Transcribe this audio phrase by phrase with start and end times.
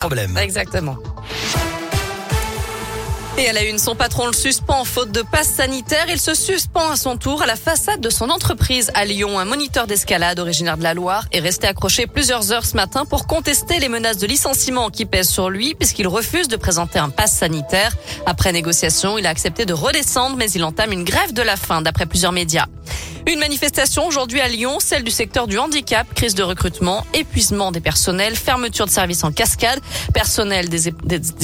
[0.00, 0.38] Problème.
[0.38, 0.96] Exactement.
[3.36, 6.06] Et elle a une, son patron le suspend faute de passe sanitaire.
[6.08, 9.38] Il se suspend à son tour à la façade de son entreprise à Lyon.
[9.38, 13.26] Un moniteur d'escalade originaire de la Loire est resté accroché plusieurs heures ce matin pour
[13.26, 17.36] contester les menaces de licenciement qui pèsent sur lui puisqu'il refuse de présenter un passe
[17.36, 17.94] sanitaire.
[18.24, 21.82] Après négociation, il a accepté de redescendre mais il entame une grève de la faim
[21.82, 22.66] d'après plusieurs médias.
[23.26, 27.80] Une manifestation aujourd'hui à Lyon, celle du secteur du handicap, crise de recrutement, épuisement des
[27.80, 29.80] personnels, fermeture de services en cascade,
[30.14, 30.88] personnel des,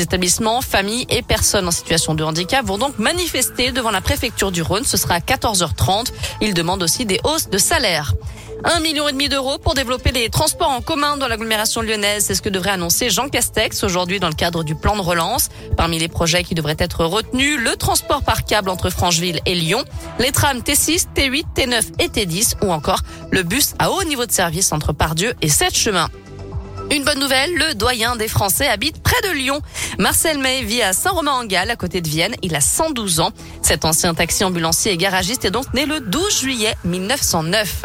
[0.00, 4.62] établissements, familles et personnes en situation de handicap vont donc manifester devant la préfecture du
[4.62, 4.84] Rhône.
[4.84, 6.12] Ce sera à 14h30.
[6.40, 8.14] Ils demandent aussi des hausses de salaire.
[8.66, 12.24] Un million et demi d'euros pour développer les transports en commun dans l'agglomération lyonnaise.
[12.24, 15.50] C'est ce que devrait annoncer Jean Castex aujourd'hui dans le cadre du plan de relance.
[15.76, 19.84] Parmi les projets qui devraient être retenus, le transport par câble entre Francheville et Lyon,
[20.18, 23.00] les trams T6, T8, T9 et T10 ou encore
[23.30, 26.08] le bus à haut niveau de service entre Pardieu et Sept Chemins.
[26.90, 29.60] Une bonne nouvelle, le doyen des Français habite près de Lyon.
[29.98, 32.34] Marcel May vit à Saint-Romain-en-Galles, à côté de Vienne.
[32.42, 33.30] Il a 112 ans.
[33.62, 37.84] Cet ancien taxi ambulancier et garagiste est donc né le 12 juillet 1909.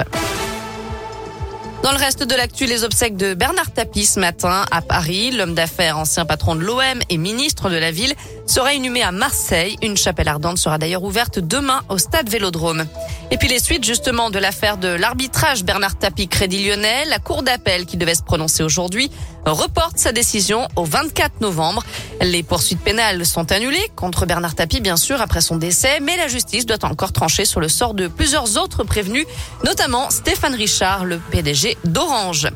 [1.82, 5.32] Dans le reste de l'actu, les obsèques de Bernard Tapie ce matin à Paris.
[5.32, 8.14] L'homme d'affaires, ancien patron de l'OM et ministre de la ville,
[8.46, 9.78] sera inhumé à Marseille.
[9.82, 12.86] Une chapelle ardente sera d'ailleurs ouverte demain au stade Vélodrome.
[13.32, 17.44] Et puis les suites justement de l'affaire de l'arbitrage Bernard Tapie Crédit Lyonnais, la cour
[17.44, 19.10] d'appel qui devait se prononcer aujourd'hui
[19.46, 21.84] reporte sa décision au 24 novembre.
[22.22, 26.28] Les poursuites pénales sont annulées contre Bernard Tapie bien sûr après son décès, mais la
[26.28, 29.26] justice doit encore trancher sur le sort de plusieurs autres prévenus,
[29.64, 32.48] notamment Stéphane Richard, le PDG d'Orange.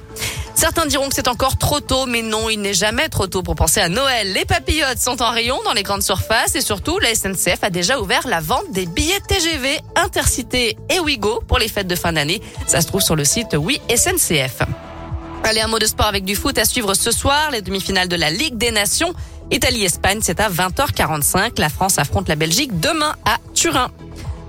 [0.55, 3.55] Certains diront que c'est encore trop tôt, mais non, il n'est jamais trop tôt pour
[3.55, 4.31] penser à Noël.
[4.33, 7.99] Les papillotes sont en rayon dans les grandes surfaces et surtout, la SNCF a déjà
[7.99, 12.41] ouvert la vente des billets TGV Intercité et Ouigo pour les fêtes de fin d'année.
[12.67, 14.61] Ça se trouve sur le site Oui SNCF.
[15.43, 18.15] Allez, un mot de sport avec du foot à suivre ce soir, les demi-finales de
[18.15, 19.13] la Ligue des Nations.
[19.51, 21.59] Italie-Espagne, c'est à 20h45.
[21.59, 23.91] La France affronte la Belgique demain à Turin.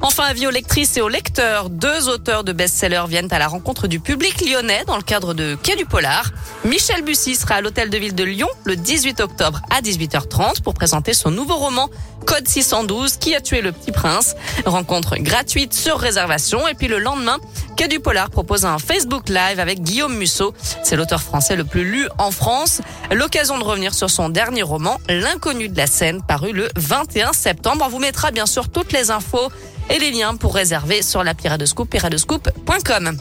[0.06, 3.86] Enfin, avis aux lectrices et aux lecteurs, deux auteurs de best-sellers viennent à la rencontre
[3.88, 6.30] du public lyonnais dans le cadre de Quai du Polar.
[6.66, 10.74] Michel Bussy sera à l'hôtel de ville de Lyon le 18 octobre à 18h30 pour
[10.74, 11.88] présenter son nouveau roman
[12.26, 14.34] Code 612 qui a tué le petit prince?
[14.66, 17.38] Rencontre gratuite sur réservation et puis le lendemain,
[17.74, 20.52] Quai du Polar propose un Facebook Live avec Guillaume Musso.
[20.82, 22.82] C'est l'auteur français le plus lu en France.
[23.10, 27.84] L'occasion de revenir sur son dernier roman, L'inconnu de la scène, paru le 21 septembre.
[27.86, 29.50] On vous mettra bien sûr toutes les infos
[29.90, 33.16] et les liens pour réserver sur l'appli Radescoop et radescoop.com.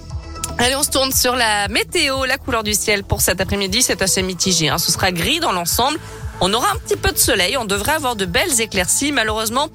[0.60, 4.02] Allez, on se tourne sur la météo, la couleur du ciel pour cet après-midi, c'est
[4.02, 4.70] assez mitigé.
[4.70, 4.78] Hein.
[4.78, 6.00] Ce sera gris dans l'ensemble.
[6.42, 9.12] On aura un petit peu de soleil, on devrait avoir de belles éclaircies.
[9.12, 9.70] Malheureusement,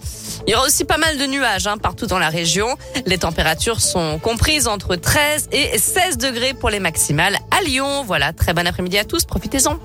[0.47, 2.77] il y aura aussi pas mal de nuages hein, partout dans la région.
[3.07, 8.05] Les températures sont comprises entre 13 et 16 degrés pour les maximales à Lyon.
[8.05, 9.79] Voilà, très bon après-midi à tous, profitez-en.